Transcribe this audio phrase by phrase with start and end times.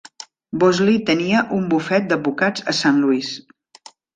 [0.63, 3.35] Bosley tenia un bufet d'advocats a Saint Louis.